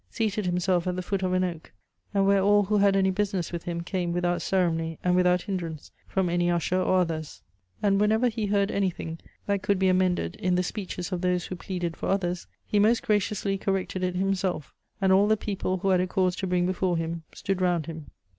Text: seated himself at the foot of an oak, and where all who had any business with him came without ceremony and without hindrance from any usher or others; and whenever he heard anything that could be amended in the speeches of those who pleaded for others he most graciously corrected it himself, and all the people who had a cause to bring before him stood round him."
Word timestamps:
seated 0.09 0.47
himself 0.47 0.87
at 0.87 0.95
the 0.95 1.01
foot 1.03 1.21
of 1.21 1.31
an 1.31 1.43
oak, 1.43 1.71
and 2.11 2.25
where 2.25 2.41
all 2.41 2.63
who 2.63 2.79
had 2.79 2.95
any 2.95 3.11
business 3.11 3.51
with 3.51 3.65
him 3.65 3.81
came 3.81 4.11
without 4.11 4.41
ceremony 4.41 4.97
and 5.03 5.15
without 5.15 5.43
hindrance 5.43 5.91
from 6.07 6.27
any 6.27 6.49
usher 6.49 6.81
or 6.81 7.01
others; 7.01 7.43
and 7.83 8.01
whenever 8.01 8.27
he 8.27 8.47
heard 8.47 8.71
anything 8.71 9.19
that 9.45 9.61
could 9.61 9.77
be 9.77 9.87
amended 9.87 10.35
in 10.37 10.55
the 10.55 10.63
speeches 10.63 11.11
of 11.11 11.21
those 11.21 11.45
who 11.45 11.55
pleaded 11.55 11.95
for 11.95 12.09
others 12.09 12.47
he 12.65 12.79
most 12.79 13.03
graciously 13.03 13.59
corrected 13.59 14.01
it 14.01 14.15
himself, 14.15 14.73
and 14.99 15.11
all 15.13 15.27
the 15.27 15.37
people 15.37 15.77
who 15.77 15.89
had 15.89 16.01
a 16.01 16.07
cause 16.07 16.35
to 16.35 16.47
bring 16.47 16.65
before 16.65 16.97
him 16.97 17.21
stood 17.31 17.61
round 17.61 17.85
him." 17.85 18.09